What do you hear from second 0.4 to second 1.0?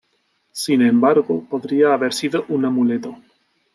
Sin